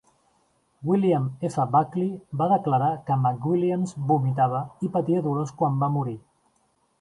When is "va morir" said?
5.85-6.19